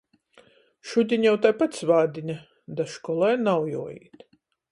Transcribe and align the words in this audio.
Šudiņ 0.91 1.27
jau 1.27 1.33
taipat 1.43 1.77
svātdīne, 1.81 2.37
da 2.79 2.87
školai 2.97 3.31
nav 3.51 3.71
juoīt. 3.75 4.27